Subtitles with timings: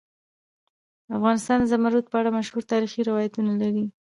[1.17, 3.85] افغانستان د زمرد په اړه مشهور تاریخی روایتونه لري.